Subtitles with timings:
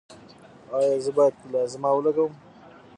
[0.77, 2.33] ایا زه باید پلازما ولګوم؟